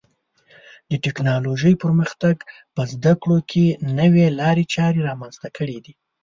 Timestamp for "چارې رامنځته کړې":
4.75-5.77